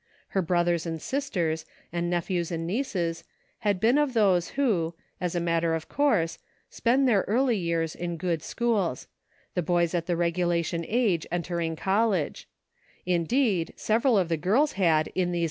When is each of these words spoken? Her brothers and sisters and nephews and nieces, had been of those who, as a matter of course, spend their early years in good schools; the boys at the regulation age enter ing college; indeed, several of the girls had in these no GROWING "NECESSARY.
Her 0.29 0.41
brothers 0.41 0.87
and 0.87 0.99
sisters 0.99 1.63
and 1.93 2.09
nephews 2.09 2.49
and 2.51 2.65
nieces, 2.65 3.23
had 3.59 3.79
been 3.79 3.99
of 3.99 4.15
those 4.15 4.47
who, 4.57 4.95
as 5.19 5.35
a 5.35 5.39
matter 5.39 5.75
of 5.75 5.89
course, 5.89 6.39
spend 6.71 7.07
their 7.07 7.21
early 7.27 7.55
years 7.55 7.93
in 7.93 8.17
good 8.17 8.41
schools; 8.41 9.05
the 9.53 9.61
boys 9.61 9.93
at 9.93 10.07
the 10.07 10.17
regulation 10.17 10.83
age 10.87 11.27
enter 11.31 11.59
ing 11.59 11.75
college; 11.75 12.49
indeed, 13.05 13.75
several 13.75 14.17
of 14.17 14.27
the 14.27 14.37
girls 14.37 14.71
had 14.71 15.09
in 15.09 15.13
these 15.13 15.17
no 15.19 15.21
GROWING 15.23 15.31
"NECESSARY. 15.33 15.39